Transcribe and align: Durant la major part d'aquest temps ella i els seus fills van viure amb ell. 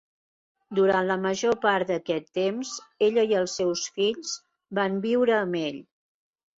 Durant 0.79 1.05
la 1.09 1.17
major 1.25 1.57
part 1.65 1.91
d'aquest 1.91 2.33
temps 2.39 2.73
ella 3.11 3.29
i 3.35 3.39
els 3.43 3.57
seus 3.63 3.87
fills 4.01 4.35
van 4.83 5.01
viure 5.09 5.41
amb 5.45 5.65
ell. 5.67 5.83